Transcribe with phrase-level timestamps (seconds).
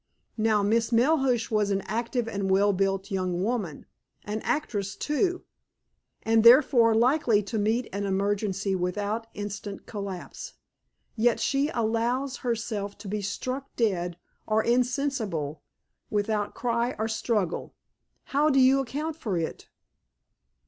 [0.39, 3.85] Now, Miss Melhuish was an active and well built young woman,
[4.25, 5.43] an actress, too,
[6.23, 10.53] and therefore likely to meet an emergency without instant collapse.
[11.15, 14.17] Yet she allows herself to be struck dead
[14.47, 15.61] or insensible
[16.09, 17.75] without cry or struggle!
[18.23, 19.69] How do you account for it?"